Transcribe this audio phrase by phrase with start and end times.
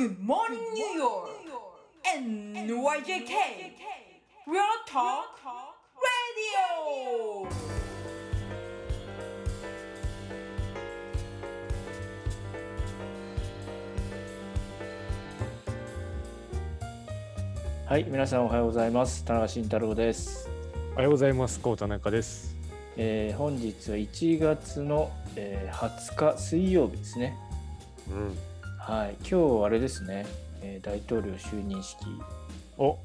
[0.00, 1.28] Good morning, New York!
[2.16, 3.34] NYJK!
[4.46, 5.36] Real Talk
[6.00, 7.46] Radio!
[17.86, 19.22] はい、皆さんおはようございます。
[19.26, 20.48] 田中慎太郎です。
[20.94, 21.60] おはようございます。
[21.60, 22.56] 高田中です。
[22.96, 27.36] えー本日は1月の、えー20日水曜日ですね。
[28.10, 28.49] うん。
[28.90, 30.26] はい、今日あれですね、
[30.62, 32.04] えー大統領就任式
[32.76, 32.98] お、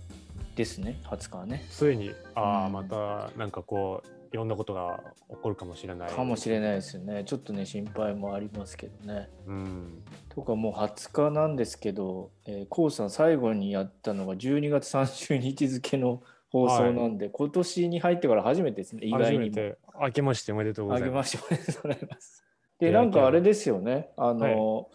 [0.56, 1.64] ですね、20日はね。
[1.70, 6.10] ついに、ああ、うんまた、なんかこう、いろんなことが起こるかもしれない。
[6.10, 7.24] かもしれないですよね。
[7.24, 9.30] ちょっとね、心配もありますけどね。
[9.46, 10.04] うん。
[10.30, 19.46] とかもう20日なんですけど、えー、コウさん最後にやったのが12月30日付の放送なんで、今年に入ってから初めてですね、意外にも。
[19.46, 21.14] 初めて、明けましておめでとうごあざいま。
[21.14, 22.44] げますしておめでとうございます。
[22.80, 24.90] で、なんかあれですよね、あの、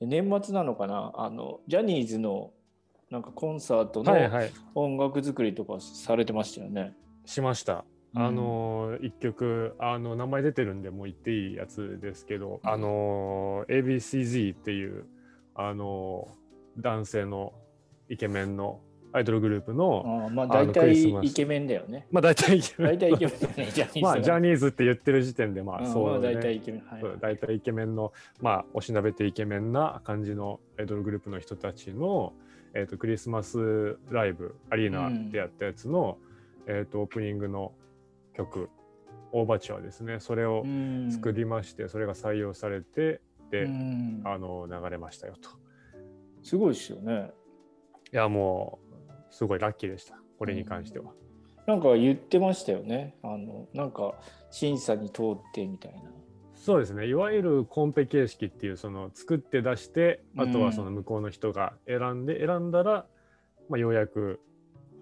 [0.00, 2.52] 年末なのかな、あの、ジャニーズの
[3.10, 4.52] なんかコンサートのはいはい。
[4.74, 6.94] 音楽作りとかされてましたよね。
[7.26, 7.84] しました。
[8.14, 15.04] うんあのー一曲あの名前出てるんでもう言っていいやつですけど、あのー ABCZ っていう
[15.54, 17.52] あのー男性の
[18.08, 18.80] イケメンの
[19.12, 22.06] アイドルグループのまああ大体イケメンだよね。
[22.10, 24.12] まあ大体イケメン大体イケメンだよね、ジャニーズは。
[24.12, 26.80] まあジャニーズって言ってる時点でまあうんそう、ねまあ大体イケメン。
[26.82, 32.32] はい大体イケメンのまあおしなべてイケメンな感じのアイドルグループの人たちの、
[32.74, 36.18] えー、とクリスマスライブアリーナでやったやつの、
[36.66, 37.72] えー、とオープニングの
[38.36, 38.70] 曲
[39.32, 45.50] オーバーチュアですねそれをうん作りまして、それが採用されてで、うんあの流れましたよと
[46.42, 47.30] すごいですよね。
[48.12, 48.89] いやもう
[49.30, 50.18] すごいラッキーでした。
[50.38, 51.12] これに関しては、
[51.66, 53.16] なんか言ってましたよね。
[53.22, 54.14] あの、なんか
[54.50, 56.10] 審査に通ってみたいな。
[56.54, 57.06] そうですね。
[57.06, 63.06] いわゆるコンペ形式っていうその作って出してあとはその向こうの人が選んで選んだら、
[63.70, 64.40] まあ、ようやく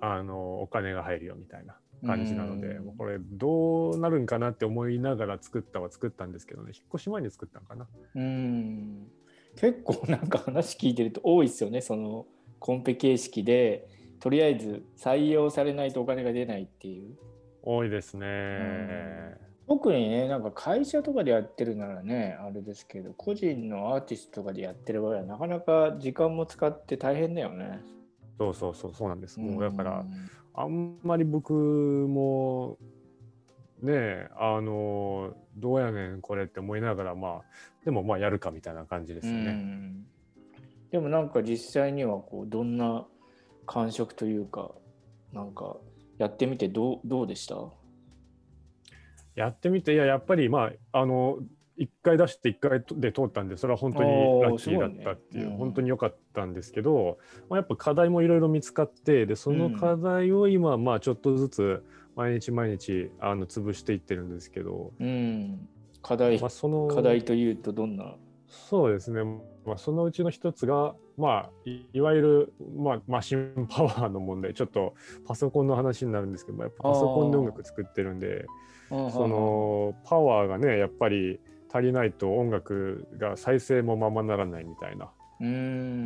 [0.01, 2.85] あのお金が入るよみたいな感じなので、うん。
[2.85, 6.71] もうこれどうなるんかなって思いながら作ったは作ったんですけどね。
[6.73, 7.89] 引っ越し前に作ったのかな。
[8.15, 9.09] うん。
[9.57, 11.81] 結構なんか話聞いてると多いですよね。
[11.81, 12.27] その
[12.61, 13.89] コンペ形式で
[14.21, 17.17] とりあえず採用されないとお金が出ないっていう。
[17.63, 19.37] 多いですね、
[19.67, 27.81] 特にねなんか会社とかでやってるならねあれですけど個人のアーティストとかでやってる場合はなかなか時間も使って大変だよね。
[28.39, 32.79] そうそうそうそうなんです、もうだからんあんまり僕も
[33.83, 37.43] ねえあのどうやねんこれって思いながらまあ
[37.85, 39.51] でもまあやるかみたいな感じですようね。
[39.53, 40.05] ん。
[40.91, 43.07] でもなんか実際にはこうどんな
[43.69, 44.73] 感触というか
[45.33, 45.77] なんか
[46.17, 47.55] やってみてどうどうでした？
[49.37, 51.39] やってみていややっぱりまああの
[51.79, 57.19] 1回出して1回で通ったんでそれは本当にラッキーだったっていう、本当に良かったんですけど、
[57.49, 61.85] まあ、やっぱ課題もいろいろ見つかってでその課題を今まあちょっとずつ
[62.17, 65.69] 毎日毎日あの潰していってるんですけど、うん。
[66.03, 68.17] 課題まあ、その課題というとどんな
[68.49, 69.23] そうですね、
[69.67, 74.55] まあ、そのうちの一つが、まあ、いいわゆる、まあ、マシンパワーの問題。
[74.55, 74.95] ちょっと
[75.27, 78.47] パソコンの話になるんですけどやっぱパソコンで音楽作ってるんで
[78.89, 81.41] そのパワーがねやっぱり
[81.73, 85.13] 足りないと音楽が再生もままならないみたいなこ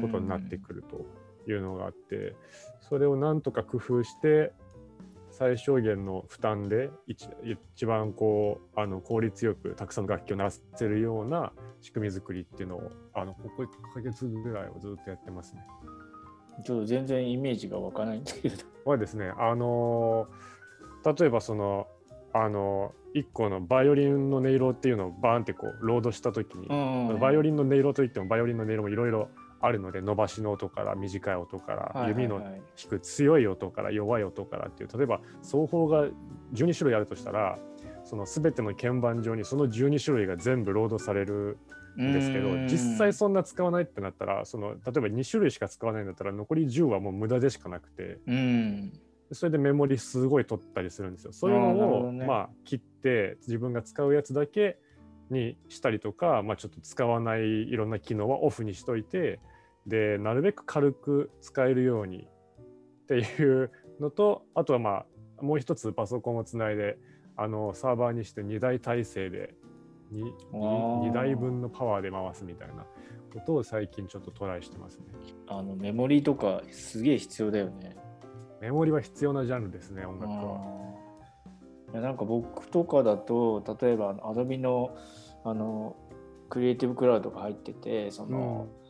[0.06, 2.34] ことになってくるというのがあって
[2.80, 4.53] それをなんとか工夫して
[5.42, 7.28] 最小限の負担で一
[7.75, 15.66] 一番こうあの効率よくたくさんの楽器を鳴らせるような仕組み作りっていうのをあのここ1ヶ月ぐらいをずっとやってますね。
[16.64, 20.28] ちょっと全然イメージが湧かないんだけどはですねあの
[21.04, 21.88] 例えばその
[22.32, 26.69] あの1個のバイオリンの音色っていうのをバーンってこうロードした時に、
[27.19, 29.28] バイオリンの音色といってもバイオリンの音色もいろいろ
[29.62, 36.06] あるので伸ばしの音から短い音から、指の弾く強い音から弱い音からっていう例えば奏法が
[36.53, 37.59] 12種類あるとしたら
[38.05, 41.59] その全ての鍵盤上にその12種類が全部ロードされる
[41.97, 48.92] んですけど実際そんな使わないってなったらその例えば2種類しか使わないんだったら残り10はもう無駄でしかなくてうん。
[49.34, 51.33] それでメモリすごい取ったりするんですよ。
[51.33, 54.77] そういうのを、まあ切って自分が使うやつだけ
[55.31, 59.41] にしたりとか、まあ、ちょっと使わないいろんな機能はオフにしといて
[59.87, 62.29] でなるべく軽く使えるように
[63.03, 63.71] っていう
[64.01, 65.05] のとあとはま
[65.41, 66.99] あもう一つパソコンをつないで
[67.37, 69.55] あのサーバーにして2台体制で
[70.13, 72.87] 2, あー2台分のパワーで回すみたいな
[73.34, 75.07] ことを最近ちょっとトライしてますね。
[75.49, 77.97] あのメモリーとかすげえ必要だよね
[78.61, 80.61] メモリは必要なジャンルですね音楽は。
[81.93, 84.97] いやなんか僕とかだと例えば Adobe の
[85.45, 85.97] あの
[86.49, 88.82] クリエイティブクラウドが入っててその、うん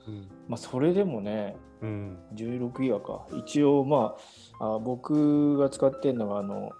[0.49, 2.19] まあ、それでもねうん。
[2.35, 3.27] 16ギガか。
[3.37, 4.17] 一応ま
[4.59, 6.71] ああ僕が使ってるのがあの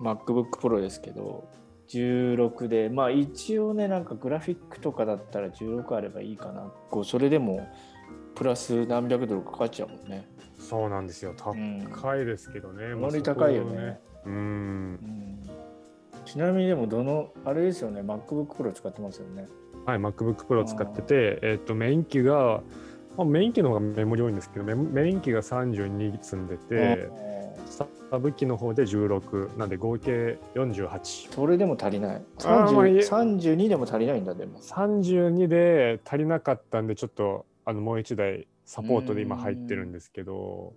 [0.00, 1.48] MacBook Pro ですけど
[1.88, 6.70] 16でまあ一応ねなんかグラフィックとかだったら16あればいいかな。
[6.90, 7.66] こうそれでも
[8.34, 10.28] プラス何百ドルかかっちゃうもんね。
[10.58, 11.32] そうなんですよ。
[11.32, 14.00] うん高いですけどね、かまあなり高いよね。
[14.26, 14.32] うん。
[14.34, 15.42] うん。
[16.24, 18.00] ちなみにでもどのあれですよね。
[18.00, 19.48] MacBook Pro 使ってますよね
[19.86, 22.62] はい MacBook Pro 使っててえっ、とメイン機が
[23.16, 27.10] まあ、メイン機の方がメモリ多いんですけどメメイン機が32積んでて
[27.66, 32.22] サブ機の方で16なんで合計48それでも足りない。
[32.44, 33.00] あーまあいえ。
[33.00, 34.58] 30 32でも足りないんだでも。
[34.60, 40.74] 32で足りなかったんでちょっとあのもう1台サポートで今入ってるんですけど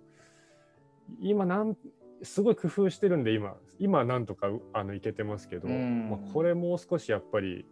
[1.20, 1.76] 今なん
[2.22, 6.08] すごい工夫してるんで今今なんとかあのいけてますけど、うん。
[6.10, 7.66] まあ、これもう少しやっぱり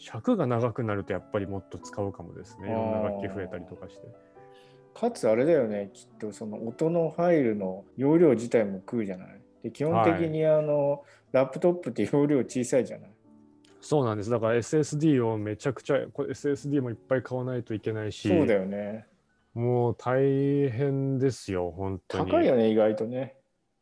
[0.00, 2.68] 尺が長くなるとやっぱりもっと使うかもですね。
[2.68, 4.08] いろんな楽器増えたりとかして。
[4.94, 5.90] かつあれだよね。
[5.92, 9.40] きっとその音のファイルの容量自体も食うじゃない。
[9.62, 13.10] で基本的にあの、ラップトップって容量小さいじゃない。
[13.82, 14.30] そうなんです。
[14.30, 19.06] だから SSD をめちゃくちゃこれ SSD もいっぱい買わないといけないしそうだよね。
[19.52, 22.30] もう大変ですよ本当に。
[22.30, 23.36] 高いよね意外とね。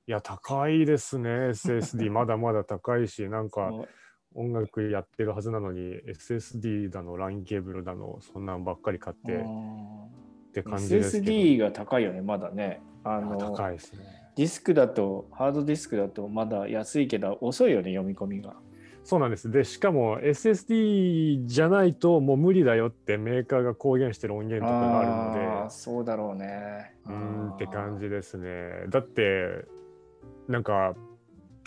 [0.08, 2.08] いや、高いですね、SSD。
[2.10, 3.70] まだまだ高いし、なんか
[4.38, 11.32] 音楽やってるはずなのに、SSD だの、LAN ケーブルだの、そんなんばっかり買ってって感じですけど。
[11.32, 14.00] SSD が高いよねまだねああの高いですね。
[14.37, 18.55] ディスクだとハードディスクだとまだ安いけど遅いよね読み込みが
[19.08, 19.50] そうなんです。
[19.50, 28.85] で、しかも SSD じゃないともう無理だよってメーカーが公言してる音源とかがあるので、そうだろうねうーんって感じですね。
[28.90, 29.64] だって、
[30.46, 30.94] なんか、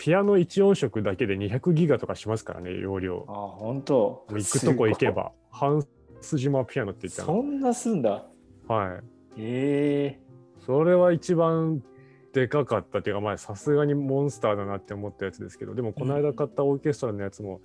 [0.02, 3.24] ピアノ1音色だけで200ギガとかしますからね、容量。
[3.28, 5.30] あー本当行くとこ行けば。
[5.48, 5.86] ハン
[6.20, 7.26] ス島ピアノって言ったの。
[7.28, 8.26] そんなすんだ
[8.66, 9.04] はい。
[9.38, 10.20] ええ
[10.66, 11.84] それは一番
[12.32, 17.60] でかかったっていうか、まあ、さすがにモンスターだなって思ったやつですけど、でも、この間買ったオーケストラのやつも、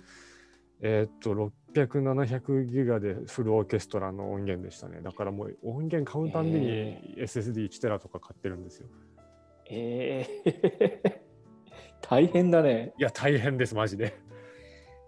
[0.80, 1.34] えーっと、
[1.74, 5.00] 600、700ギガでフルオーケストラの音源でしたね。
[5.02, 8.86] だからもう音源買うたんびへに SSD1 テラとか買ってるんですよ。
[9.70, 11.27] ええ
[12.00, 14.18] 大変だねいや、大変です、マジで。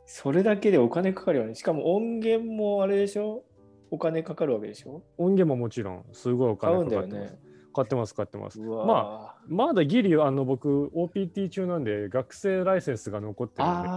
[0.07, 3.45] それだけでお金かかるよねしかも音源もあれでしょ？
[3.93, 5.03] お金かかるわけでしょ？
[5.19, 7.33] 音源ももちろん、すごいお金かかってます。
[7.33, 7.39] ね
[7.73, 8.61] 買ってます、買ってます。
[8.61, 13.89] うわままだギリ、あの、僕、OPT 中なんで、学生ライセンスが残ってるんで、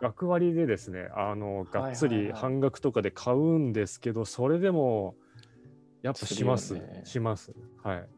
[0.00, 5.16] 学割でですね、あの、がっつりはいはいはい半額とかで買うんですけど、それでも、
[6.00, 6.74] やっぱします。
[6.74, 7.52] ねします。
[7.82, 8.08] はい。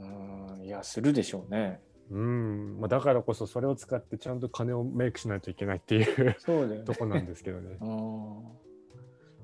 [0.00, 1.80] うんいやするでしょうね
[2.10, 6.84] うん、まあ、だからこそそれを使ってちゃんと金をメイクしないといけないっていうそうだよね。
[6.84, 7.76] とこなんですけどね。
[7.80, 8.42] うん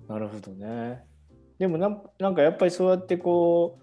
[0.08, 1.04] なるほどね。
[1.58, 3.78] でもなんなんかやっぱりそうやってこ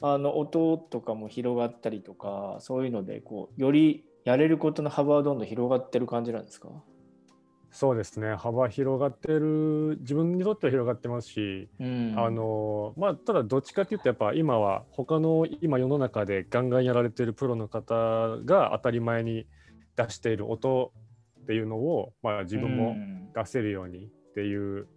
[0.00, 6.68] うあの音とかも広がったりとかそういうのでこうよりやれることの幅はどんどん広がってる感じなんですか？
[7.76, 12.14] そうですね、幅広がってる、自分にとっては広がってますし、うん。
[12.16, 19.46] あのまあ、ただどっちかっていうとやっぱ今は他の今世の中でガンガンやられてるプロの方が当たり前に
[19.94, 20.90] 出している音
[21.42, 23.28] っていうのを、まあ、自分もうん。
[23.34, 24.88] 出せるようにっていう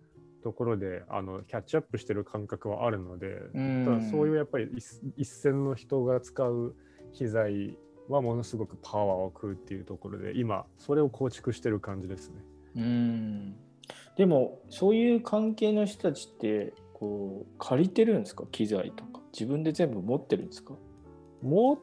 [0.42, 3.84] ところであのキャッチアップしてる感覚はあるので、うん。
[3.84, 6.78] ただそういうやっぱり一一線の人が使う
[7.12, 12.42] 機材はものすごくパワーを食うっていうところで今それを構築してる感じですね。
[12.76, 13.56] うん。
[14.18, 18.46] でもそういう関係の人たちってこう借りてるんですか？
[18.52, 19.22] 機材とか。
[19.32, 20.74] 自分で全部持ってるんですか？
[21.42, 21.78] 持っ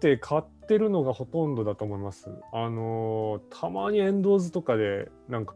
[0.00, 2.30] て買ってるのがほとんどだと思います。
[2.52, 5.54] あのーたまに Windows とかでなんか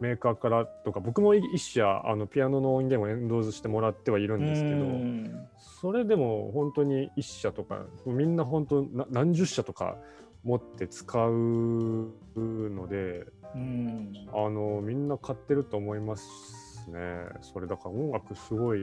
[0.00, 5.48] メーカーからとか僕も一社あのピアノの音源を Windows してもらってはいるんですけど、うん。
[5.58, 9.96] それでも本当に一社とかみんな本当な何十社とか
[10.44, 14.12] 持って使うのでうん。
[14.32, 16.98] あのみんな買ってると思いますね。
[17.42, 18.80] それだから音楽すごい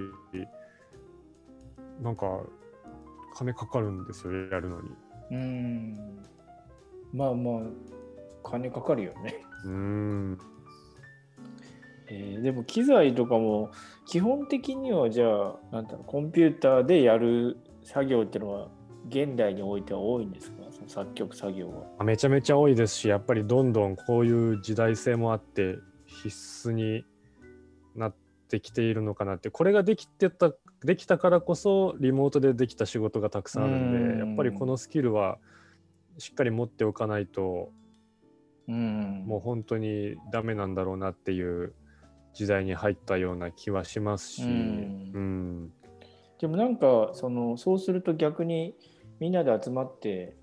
[2.01, 2.41] なんか
[3.35, 4.89] 金かかるんですよやるのに。
[5.31, 5.93] うん。
[7.13, 7.63] まあまあ
[8.43, 10.37] 金かかるよね、うーん。
[12.09, 13.71] えーでも機材とかも
[14.05, 18.67] 基本的にはじゃあなんだろうコンピューターでやる作業っていうのは
[19.09, 20.56] 現代においては多いんですか？
[20.88, 22.03] 作曲作業は。
[22.03, 27.06] めちゃめちゃ多いですしやっぱりどんどんこういう時代性もあって必須に
[27.96, 28.15] なっ
[28.50, 29.50] てきているのかなって。
[29.50, 30.53] これができてた
[30.84, 34.27] できたからこそリモートでできた仕事がたくさんあるんでうん。
[34.29, 35.38] やっぱりこのスキルは
[36.17, 37.72] しっかり持っておかないと
[38.67, 39.24] うん。
[39.25, 41.74] もう本当にダメなんだろうなっていう
[42.34, 45.74] 時代に入ったような気はしますし、ううんん。
[46.39, 48.75] でもなんかそのそうすると逆に
[49.20, 50.37] みんなで集まって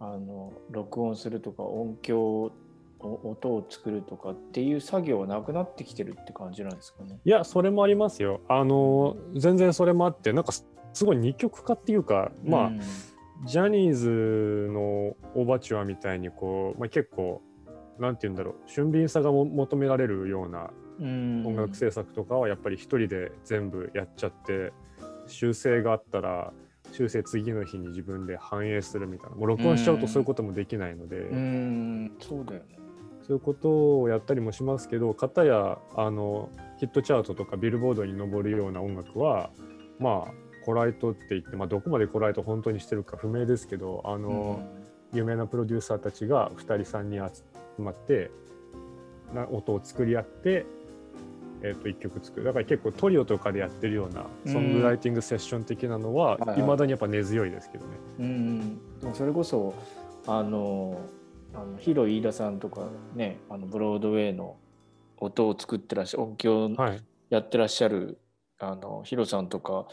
[0.00, 2.50] あの録音するとか音響
[2.98, 7.18] お音を作るとかっていう作業はなくなってきてるって感じなんですかね？
[7.24, 8.40] いやそれもありますよ。
[8.48, 12.80] あの全然それもあってなんかすすごい二極化っていうかまあ、うん。
[13.46, 17.40] ジャニーズのオーバチュアみたいにこう、まあ、結構
[17.98, 21.46] なんて言うんだろう俊敏さがも求められるようなうん。
[21.46, 24.74] 音楽制作とかはやっぱり一人で全部やっちゃって
[25.26, 26.52] 修正があったら
[26.92, 29.36] 修正次の日に自分で反映するみたいな。
[29.36, 32.12] もう録音しちゃうとそういうこともできないので、うん。
[32.20, 32.80] そうだよね。
[33.22, 39.50] そういうことをやったりもしますけど片やあのヒットチャートとかビルボードに上るような音楽は
[40.00, 40.32] まあ
[40.64, 44.62] コライトって言って、まあ、どこまでコライト本当にしてるか不明ですけどあの、
[45.12, 47.42] 有名なプロデューサーたちが2人3人集
[47.78, 48.30] まって
[49.34, 50.66] な音を作り合って、
[51.62, 52.46] えー、と1曲作る。
[52.46, 56.60] だから結構トリオとかでやってるようなソングライティングセッション的なのははいはい。
[56.60, 57.90] いまだにやっぱ根強いですけどね。
[58.18, 59.74] うん、でもそれこそ
[60.26, 61.00] あの
[61.54, 64.56] あのヒロ飯田さんとかねあのブロードウェイの
[65.18, 68.18] 音を作ってらっしゃる音響はい、やってらっしゃる
[68.58, 69.86] あのヒロさんとか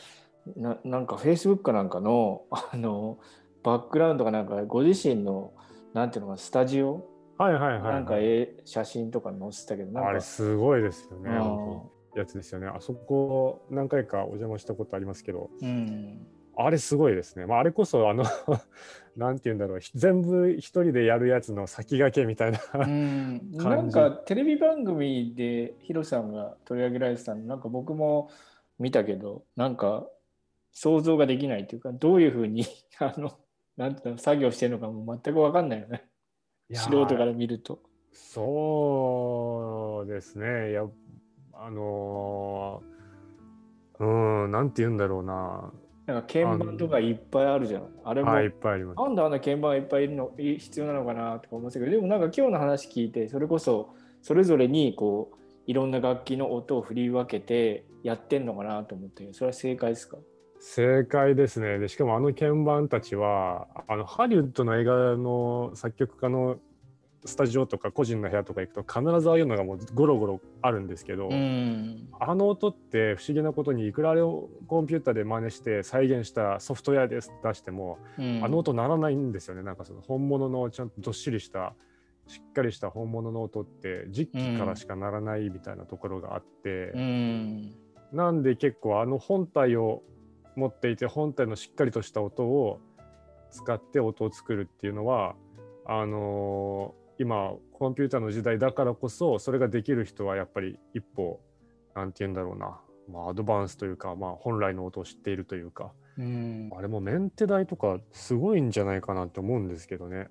[0.55, 3.17] ななんかフェイスブックかなんかのあの
[3.63, 5.51] バックグラウンドかなんかご自身の
[5.93, 7.05] なんていうのかなスタジオ
[7.37, 11.29] はいはいはいはいなんか絵写真とか載せてたけどなんかあれすごいですよね。
[12.15, 12.67] やつですよね。
[12.67, 16.25] あそこ何回かお邪魔したことありますけど、うん
[16.59, 17.45] あれすごいですね。
[17.45, 18.23] まあ、あれこそあの
[19.15, 22.59] なんて言うんだろうひ全部一人でやるやつの先駆けみたいな。
[22.73, 28.31] うん、 なんかテレビ番組でヒロさんが取り上げられてたのなんか僕も
[28.79, 30.09] 見たけどなんか
[30.71, 32.65] 想像ができないというかどういうふうに
[32.99, 33.33] あの
[33.77, 36.07] なんていうの作業してるのかも全く分かんないよね
[36.73, 37.79] 素人から見ると。
[38.11, 40.71] そうですね。
[40.71, 40.85] いや、
[41.53, 44.03] あのー、
[44.43, 45.71] うん、なんて言うんだろうな。
[46.05, 47.87] なんか鍵盤とかいっぱいあるじゃん。
[48.03, 48.97] あれも、はい、いっぱいあります。
[48.97, 60.17] なんであんな鍵盤いっぱいいるのい必要なのかなとか思ってたけどでもなんか今日の話聞いてそれこそそれぞれにこういろんな楽器の音を振り分けてやってんのかなと思ってそれは正解ですか？
[60.69, 61.79] 正解ですね。
[61.79, 66.57] で、しかもあの鍵盤たちは、あのハリウッドの映画の作曲家の
[67.23, 72.09] スタジオとか個人の部屋とか行くと必ずああいうのがもうゴロゴロあるんですけど、ん。
[72.19, 81.75] あの音って不思議なことにいくらあれをコンピューターで真似して再現したソフトウェアです出しても、あの音鳴らないんですよねなんかその本物のちゃんとどっしりした
[82.27, 87.73] しっかりした本物の音って実機からしか鳴らないみたいなところがあって、うん。
[88.11, 90.03] なんで結構あの本体を
[90.57, 92.79] 持っていて本体のしっかりとした音を
[93.51, 95.35] 使って音を作るっていうのは
[95.85, 101.39] あのー今コンピューターの時代だからこそそれができる人はやっぱり一歩
[101.95, 102.79] なんて言うんだろうな、
[103.11, 106.69] まあ、アドバンスというか、まあ、本来の音を知っているというかうん。
[106.77, 110.27] あれもメンテ代とかすごいんじゃないかなって思うんですけどね。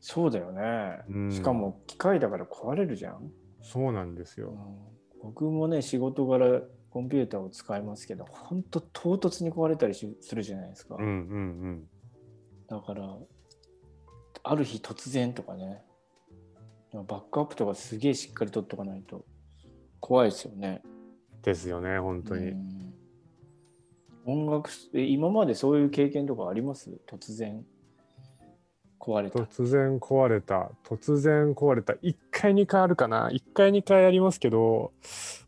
[0.00, 1.00] そうだよね。
[1.08, 3.32] うんしかも機械だから壊れるじゃん。
[3.62, 4.50] そうなんですよ。
[4.50, 10.96] うん僕もね、仕事柄コンピューターを使いますけど、本当唐突に壊れたりしするじゃないですか。
[10.96, 11.88] うんうん
[12.66, 13.16] だから、
[14.42, 15.82] ある日突然とかね、
[16.92, 19.24] バックアップとかすげえしっかり取っとかないと
[20.00, 20.82] 怖いですよね。
[20.84, 21.42] うん。
[21.42, 22.50] ですよね本当に。
[22.50, 22.94] うん
[24.26, 26.90] 音楽え今までそういう経験とかあります？
[27.06, 27.64] 突然
[28.98, 29.38] 壊れた。
[29.38, 30.70] 突然壊れた。
[30.84, 31.94] 突然壊れた。
[31.94, 33.30] 1回2回あるかな。
[33.30, 34.92] 1回2回ありますけど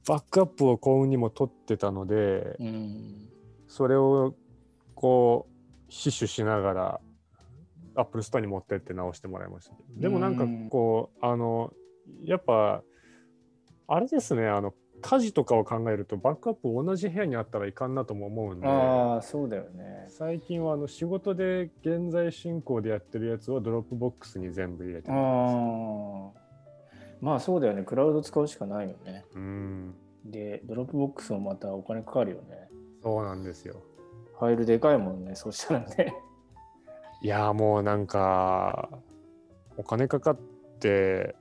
[0.07, 3.29] バックアップを幸運にも取ってたのでうん。
[3.67, 4.35] それを
[4.95, 7.01] こう死守しながら
[7.97, 11.73] アップルストアに持ってって直してもらいましたでもなんかこうあの
[12.25, 12.83] やっぱ
[13.89, 20.07] あれですねあの火事とかを考えるとバックアップ同じ部屋にあったらいかんなとも思うんでああ、そうだよね。
[20.09, 25.55] 最近はあの仕事で現在進行でやってるやつはドロップボックスに全部入れてあります。
[26.37, 26.41] あ。
[27.21, 27.83] まあそうだよね。
[27.83, 29.25] クラウド使うしかないよね。
[29.35, 32.69] うん、で、ドロップボックスもまたお金かかるよね。
[33.03, 33.83] そうなんですよ。
[34.39, 36.15] ファイルでかいもんね、そうしたらね。
[37.23, 38.89] いやーもうなんか
[39.77, 40.39] お金かかっ
[40.81, 41.37] て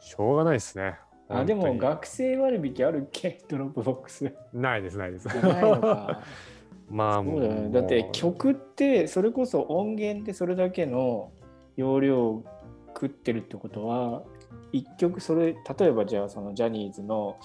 [0.00, 0.98] しょうがないですね。
[1.28, 3.40] あでも学生割引あるっけ？
[3.48, 4.32] ドロップボックス。
[4.52, 5.28] ないですないです。
[6.90, 7.70] まあそうだよね。
[7.70, 11.30] だって曲ってそれこそ音源ってそれだけの
[11.76, 12.44] 容量を
[12.88, 14.22] 食ってるってことは
[14.72, 17.36] 一曲それ例えばじゃあそのジャニーズの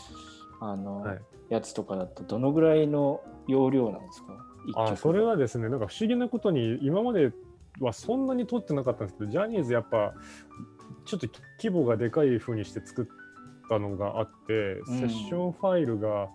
[0.59, 1.19] あの、はい。
[1.49, 4.33] やつとかだとどのぐらいの容量なんですか？
[4.67, 4.81] 一曲。
[4.91, 7.31] あそれはですねなんか不思議なことに今まで
[7.79, 10.13] はそんなに撮ってなかったんですけどジャニーズやっぱ
[11.05, 11.27] ちょっと
[11.59, 13.05] 規模がでかい風にして作っ
[13.69, 14.99] ったのがあって、うん。
[14.99, 16.29] セッションファイルが、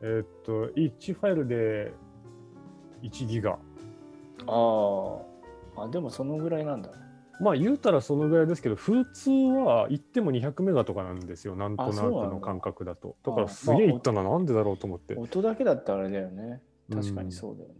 [0.00, 1.92] えーっと、1ファイルで
[3.02, 3.52] 1ギガ。
[3.52, 5.18] あー。
[5.76, 6.90] あでもそのぐらいなんだ。
[7.40, 13.16] まあ言うたらそのぐらいですけど、普通は言っても200メガとかなんですよ、なんとなくの感覚だと。
[13.24, 13.32] だ。
[13.32, 15.16] かあらすげえいったな、なんでだろうと思って。
[15.16, 16.62] 音だけだったらあれだよね。
[16.90, 17.74] 確かうんにそうだよね、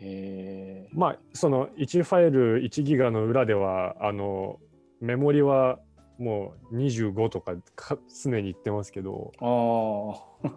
[0.00, 4.58] へえまあその1ファイル1ギガの裏ではあの
[5.00, 5.78] メモリは
[6.18, 9.32] もう25とかか常に言ってますけど。
[9.40, 10.50] ああ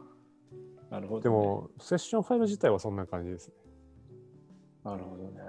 [0.90, 3.54] なるほど、ね、でもセッションファイル自体はそんな感じですね。
[4.84, 5.42] なるほどね。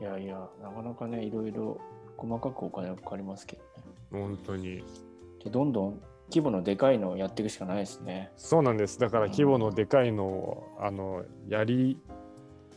[0.00, 1.80] いやいやなかなかねいろいろ
[2.16, 4.24] 細かくお金がかかりますけどね。
[4.24, 4.84] 本当に。
[5.44, 6.00] でどんどん
[6.30, 8.32] 規模のでかいのをやっていくしかないですね。
[8.36, 8.98] そうなんです。
[8.98, 12.00] だから規模のでかいのをあのやり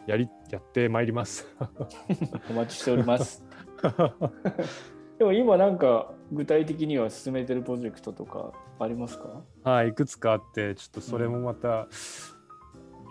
[0.08, 1.48] やりやってまいります。
[2.50, 3.44] お待ちしております
[5.22, 9.44] でも今なんか具体的には進めてるプロジェクトとかありますか？
[9.64, 11.88] はい、いくつかあって、ちょっとそれもまた、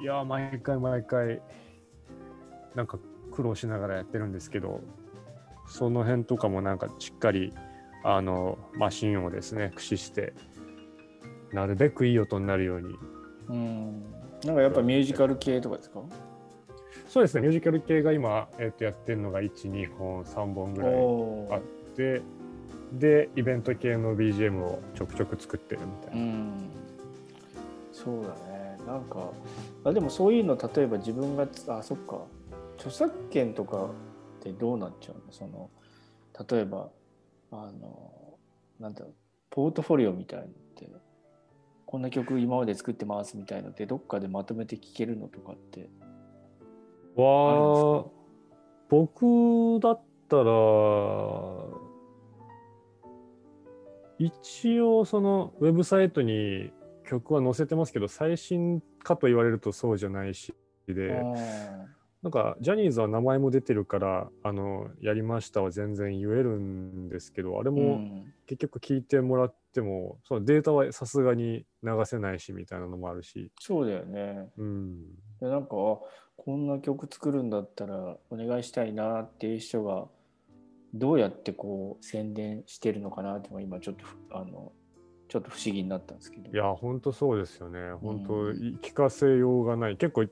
[0.02, 1.40] いやー、毎回毎回、
[2.74, 2.98] なんか
[3.30, 4.80] 苦労しながらやってるんですけど、
[5.68, 7.54] その辺とかもなんかしっかり、
[8.02, 10.32] あの、マシンをですね、駆使して、
[11.52, 12.94] なるべくいい音になるように。
[13.50, 14.02] うん。
[14.44, 16.00] なんかやっぱミュージカル系とかですか？
[17.06, 22.22] そうですね、ミュージカル系が今、えっとやってるのが1、2本、3本ぐらいあっおーて、
[22.92, 26.22] で、イベント系の BGM をちょくちょく作ってるみたいうな。
[26.22, 26.70] ん。
[27.92, 28.78] そうだね。
[28.86, 29.30] なんか
[29.84, 32.18] あでもそういうの例えば自分がつあそっか。
[32.78, 33.90] 著作権とか
[34.38, 35.20] ってどうなっちゃうの？
[35.30, 35.68] その
[36.50, 36.88] 例えば
[37.52, 38.38] あの
[38.78, 39.14] なんだろう
[39.50, 40.88] ポートフォリオみたいのって
[41.84, 45.90] こんな曲今まで作ってますみたいのってどっかでまとめて聴けるのとかって
[47.16, 48.06] は
[48.88, 50.42] 僕だったら
[54.20, 56.70] 一応そのウェブサイトに
[57.08, 60.54] 曲は載せてますけど最新かと言われるとそうじゃないし
[60.86, 61.90] であ
[62.22, 68.24] なんかジャニーズは名前も出てるからあのやりましたは全然言えるんですけどあれもん。
[68.46, 74.50] 結局聞いてもらってもそのデータはさすがに流せないしみたいなのもあるし、そうだよね。
[74.58, 75.02] うん、
[75.40, 76.02] でなんかあこ
[76.48, 80.08] んな曲作るんだったらお願いしたいなっていう人が
[80.94, 84.72] どうやってこう宣伝してるのかなっていうのが今ちょっとふあの
[85.28, 86.50] ちょっと不思議になったんですけど。
[86.50, 87.92] いや、本当そうですよね。
[88.02, 88.56] 本当、うん。
[88.56, 89.96] い聞かせようがない。
[89.96, 90.26] 結構、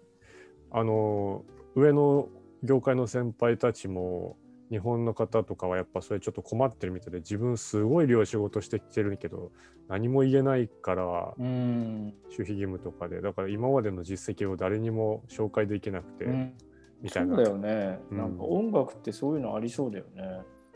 [0.73, 1.45] あの、
[1.77, 2.29] 上の
[2.65, 4.37] 業界の先輩たちも、
[4.71, 9.53] 日本の方とかはやっぱそれちょっと困ってるみたいで、自分すごい量仕事してきてるけど、
[9.87, 16.55] 何も言えないから、うん、守秘義務とかで、だから今までの実績を誰にも紹介できなくて、うん
[17.03, 17.37] みたいうな。
[17.37, 18.19] そだよね、うん。
[18.19, 20.23] なんか音楽ってそういうのありそうだよね。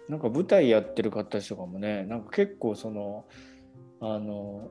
[0.08, 3.24] なんか舞台やってる方たちとかもねなんか結構その
[4.00, 4.68] あの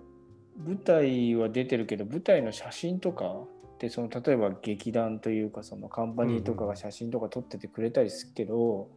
[0.58, 3.26] 舞台は出てるけど舞台の写真とか
[3.76, 8.90] ってその例えば劇団というかそのカンパニーとかが写真とか撮っててくれたりするけど、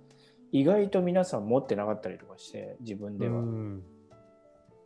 [0.53, 3.83] 意外と皆さん持ってなかったりとかして自分では、うん。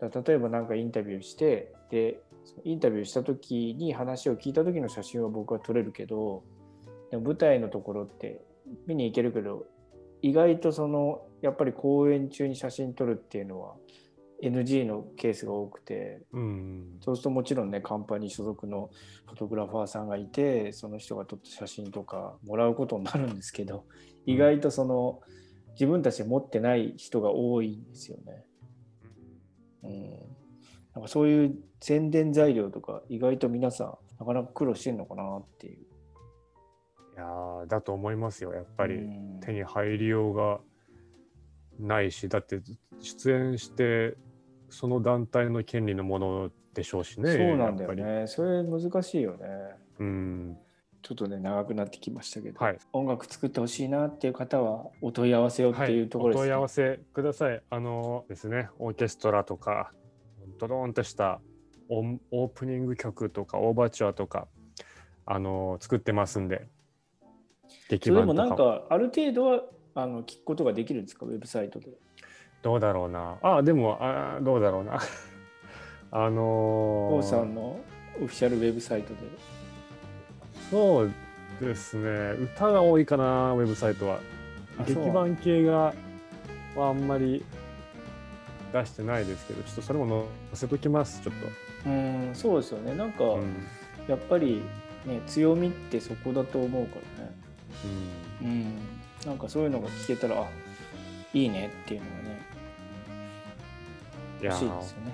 [0.01, 2.21] だ例えば何かインタビューしてで
[2.65, 6.45] インタビューした時に話を聞いた時の写真は僕は撮れるけど
[7.11, 8.43] でも舞台のところって
[8.87, 9.67] 見に行けるけど
[10.23, 13.75] 意外とそのやっぱり公演中に写真撮るっていうのは
[14.43, 16.99] NG のケースが多くてうん。
[17.01, 18.91] そうするともちろんねカンパニー所属の
[19.27, 23.85] フォトグラファーさんがいてその人が撮った写真とかもらうことになるんですけど
[24.27, 25.21] 意外とその
[25.73, 28.45] 自分たちで持ってない人が多いんですよね。
[29.85, 30.11] うん、
[30.95, 35.88] なんかそういう宣伝材料とか意外と皆さんなかなか苦労してんのかなっていう。
[37.19, 38.55] いやーだと思いますよ。
[38.55, 38.95] やっぱり。
[38.95, 40.61] うん手に入りようが
[41.79, 42.61] ないしだって
[43.01, 44.17] 出演して
[44.69, 48.27] その団体の権利のものでしょうしねそうなんだよね。
[48.27, 49.47] それ難しいよね。
[49.99, 50.59] うん
[51.01, 56.45] ちょっとね長くなってきましたけど、はい、音楽作ってほしいなっていう方はお問い合わせをっていうところですね。
[56.45, 59.93] お問い合わせくださいあのですねオーケストラとか
[60.59, 61.41] ドドーンとした
[61.89, 64.49] オープニング曲とかオーバーチュアとか
[65.25, 66.78] あの作ってますんで劇
[67.69, 69.63] そでもなんかある程度は
[69.95, 71.27] あの聞くことができるんですか？
[71.27, 71.89] ウェブサイトで。
[72.63, 74.99] どうだろうなあでもあどうだろうな
[76.11, 77.79] あのー王さんの
[78.21, 79.21] オフィシャルウェブサイトで。
[80.71, 81.11] そう
[81.61, 84.19] ですね歌が多いかなウェブサイトは
[84.87, 85.95] 劇版系が
[86.77, 87.45] はあんまり
[88.73, 91.35] 出してないですけどちょっとそれも載せときますちょっ
[91.87, 92.95] うんそうですよね。
[92.95, 93.55] なんか、と、うん
[94.09, 94.63] やっぱり、
[95.05, 97.31] ね、強みってそこだと思うからね。
[98.43, 98.79] うん。
[99.27, 100.47] なんかそういうのが聞けたらあ
[101.35, 102.41] いいねっていうのがね
[104.43, 105.13] 欲しいですよね。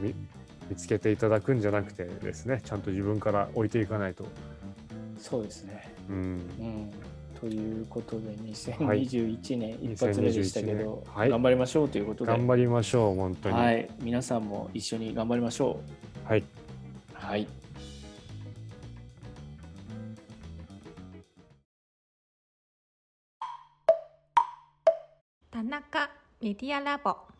[0.00, 0.14] 見
[0.70, 4.24] 見つけていただくんじゃなくてですねちゃんと自分から置いていかないと。
[5.18, 5.92] そうですね。
[6.08, 6.92] うんうん、
[7.38, 13.54] ということで2021年一発目でしたけど、2021年はい頑張りましょうということで、頑張りましょう本当に。
[13.54, 15.80] はい、皆さんも一緒に頑張りましょ
[16.24, 16.44] はい、う。
[17.14, 17.46] はい。
[26.42, 27.31] メディアラボ